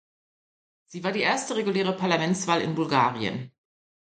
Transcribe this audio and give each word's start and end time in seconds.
Sie 0.87 1.03
war 1.03 1.11
die 1.11 1.19
erste 1.21 1.55
reguläre 1.55 1.93
Parlamentswahl 1.95 2.61
in 2.61 2.73
Bulgarien. 2.73 3.51